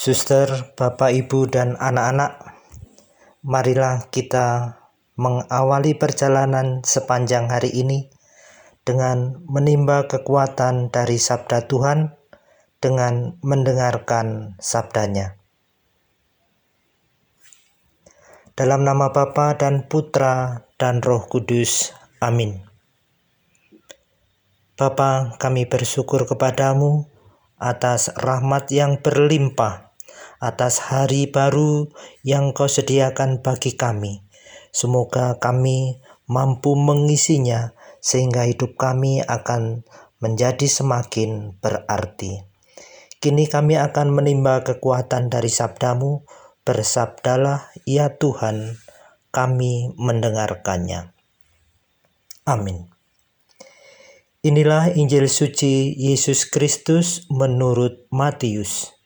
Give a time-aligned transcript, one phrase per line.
[0.00, 2.56] Suster, Bapak, Ibu, dan anak-anak,
[3.44, 4.80] marilah kita
[5.20, 8.08] mengawali perjalanan sepanjang hari ini
[8.80, 12.16] dengan menimba kekuatan dari sabda Tuhan
[12.80, 15.36] dengan mendengarkan sabdanya.
[18.56, 21.92] Dalam nama Bapa dan Putra dan Roh Kudus.
[22.24, 22.64] Amin.
[24.80, 27.04] Bapa, kami bersyukur kepadamu
[27.60, 29.89] atas rahmat yang berlimpah,
[30.40, 31.90] atas hari baru
[32.24, 34.24] yang kau sediakan bagi kami.
[34.70, 39.84] Semoga kami mampu mengisinya sehingga hidup kami akan
[40.22, 42.44] menjadi semakin berarti.
[43.20, 46.24] Kini kami akan menimba kekuatan dari sabdamu,
[46.64, 48.80] bersabdalah ya Tuhan,
[49.28, 51.12] kami mendengarkannya.
[52.48, 52.88] Amin.
[54.40, 58.99] Inilah Injil suci Yesus Kristus menurut Matius.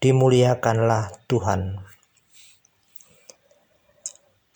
[0.00, 1.76] Dimuliakanlah Tuhan.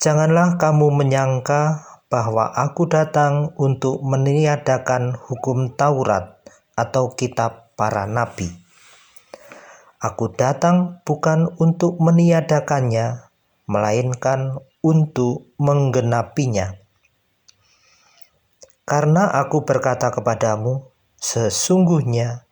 [0.00, 6.40] Janganlah kamu menyangka bahwa aku datang untuk meniadakan hukum Taurat
[6.72, 8.56] atau kitab para nabi.
[10.00, 13.28] Aku datang bukan untuk meniadakannya,
[13.68, 16.80] melainkan untuk menggenapinya.
[18.88, 20.88] Karena aku berkata kepadamu,
[21.20, 22.43] sesungguhnya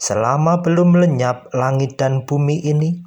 [0.00, 3.04] selama belum lenyap langit dan bumi ini,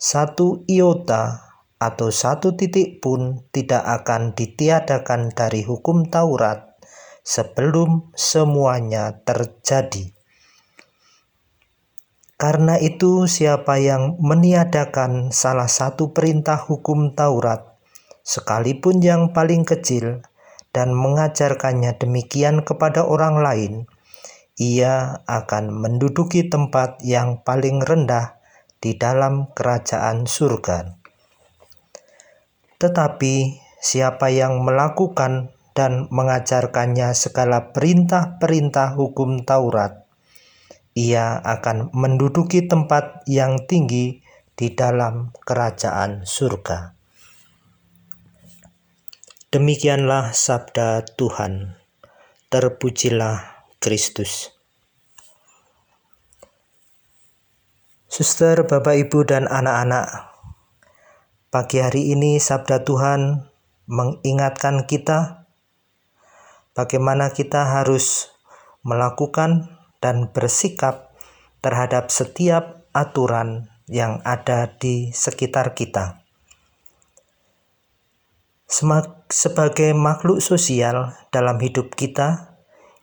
[0.00, 6.80] satu iota atau satu titik pun tidak akan ditiadakan dari hukum Taurat
[7.20, 10.16] sebelum semuanya terjadi.
[12.40, 17.76] Karena itu, siapa yang meniadakan salah satu perintah hukum Taurat,
[18.24, 20.24] sekalipun yang paling kecil,
[20.72, 23.84] dan mengajarkannya demikian kepada orang lain,
[24.58, 28.40] ia akan menduduki tempat yang paling rendah
[28.80, 30.96] di dalam kerajaan surga.
[32.80, 33.34] Tetapi
[33.76, 40.08] siapa yang melakukan dan mengajarkannya segala perintah-perintah hukum Taurat,
[40.96, 44.24] ia akan menduduki tempat yang tinggi
[44.56, 46.96] di dalam kerajaan surga.
[49.50, 51.74] Demikianlah sabda Tuhan.
[52.50, 54.52] Terpujilah Kristus.
[58.12, 60.36] Suster, Bapak, Ibu, dan anak-anak,
[61.48, 63.48] pagi hari ini sabda Tuhan
[63.88, 65.48] mengingatkan kita
[66.76, 68.28] bagaimana kita harus
[68.84, 69.72] melakukan
[70.04, 71.16] dan bersikap
[71.64, 76.20] terhadap setiap aturan yang ada di sekitar kita.
[79.32, 82.49] Sebagai makhluk sosial dalam hidup kita,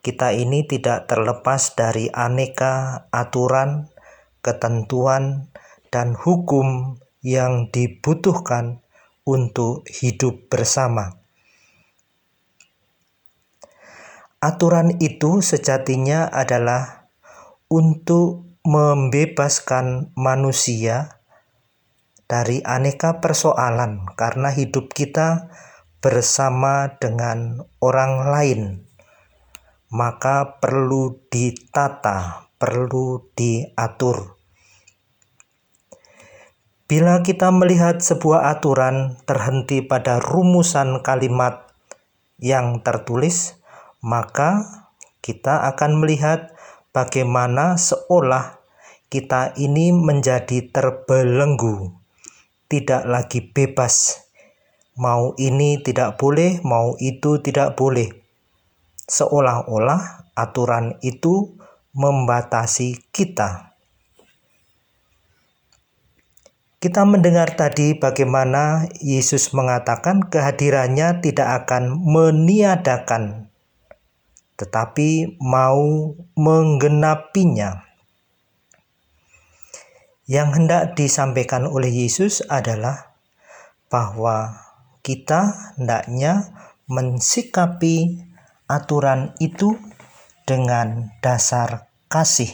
[0.02, 3.92] kita ini tidak terlepas dari aneka aturan,
[4.40, 5.52] ketentuan,
[5.92, 8.80] dan hukum yang dibutuhkan
[9.28, 11.20] untuk hidup bersama.
[14.40, 17.10] Aturan itu sejatinya adalah
[17.68, 21.20] untuk membebaskan manusia
[22.28, 25.52] dari aneka persoalan karena hidup kita
[26.00, 28.87] bersama dengan orang lain
[29.88, 34.36] maka perlu ditata, perlu diatur.
[36.88, 41.68] Bila kita melihat sebuah aturan terhenti pada rumusan kalimat
[42.40, 43.60] yang tertulis,
[44.00, 44.64] maka
[45.20, 46.56] kita akan melihat
[46.96, 48.64] bagaimana seolah
[49.12, 51.98] kita ini menjadi terbelenggu
[52.68, 54.20] tidak lagi bebas.
[55.00, 58.12] Mau ini tidak boleh, mau itu tidak boleh.
[59.08, 61.56] Seolah-olah aturan itu
[61.96, 63.72] membatasi kita.
[66.78, 73.50] Kita mendengar tadi bagaimana Yesus mengatakan kehadirannya tidak akan meniadakan,
[74.62, 77.82] tetapi mau menggenapinya.
[80.30, 83.16] Yang hendak disampaikan oleh Yesus adalah
[83.90, 84.68] bahwa
[85.00, 86.52] kita hendaknya
[86.86, 88.27] mensikapi
[88.68, 89.80] aturan itu
[90.44, 92.52] dengan dasar kasih.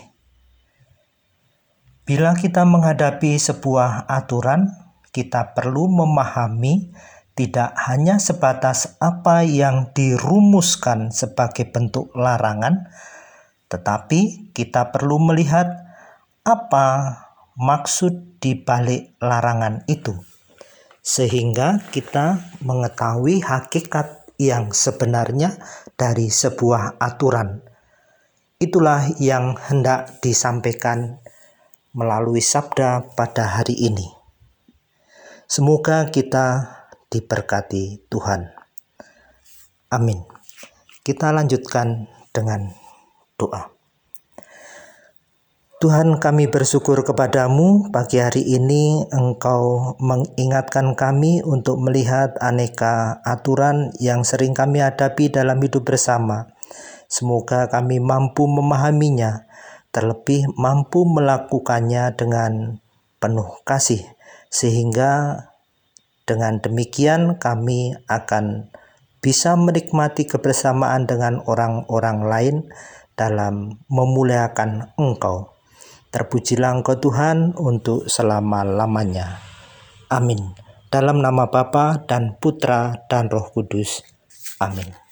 [2.03, 4.69] Bila kita menghadapi sebuah aturan,
[5.13, 6.93] kita perlu memahami
[7.33, 12.89] tidak hanya sebatas apa yang dirumuskan sebagai bentuk larangan,
[13.73, 15.65] tetapi kita perlu melihat
[16.45, 17.17] apa
[17.57, 20.13] maksud di balik larangan itu,
[21.01, 25.57] sehingga kita mengetahui hakikat yang sebenarnya
[25.97, 27.61] dari sebuah aturan.
[28.61, 31.19] Itulah yang hendak disampaikan
[31.93, 34.07] melalui sabda pada hari ini.
[35.45, 36.79] Semoga kita
[37.11, 38.49] diberkati Tuhan.
[39.93, 40.25] Amin.
[41.03, 42.73] Kita lanjutkan dengan
[43.37, 43.72] doa.
[45.83, 54.23] Tuhan kami bersyukur kepadamu pagi hari ini engkau mengingatkan kami untuk melihat aneka aturan yang
[54.23, 56.55] sering kami hadapi dalam hidup bersama.
[57.11, 59.43] Semoga kami mampu memahaminya,
[59.91, 62.79] terlebih mampu melakukannya dengan
[63.19, 64.07] penuh kasih,
[64.47, 65.35] sehingga
[66.23, 68.71] dengan demikian kami akan
[69.19, 72.55] bisa menikmati kebersamaan dengan orang-orang lain
[73.19, 75.52] dalam memuliakan Engkau.
[76.13, 79.41] Terpujilah Engkau Tuhan untuk selama-lamanya.
[80.13, 80.53] Amin.
[80.93, 84.05] Dalam nama Bapa dan Putra dan Roh Kudus.
[84.61, 85.02] Amin.